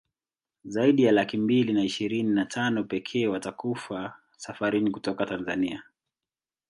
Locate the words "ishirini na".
1.83-2.45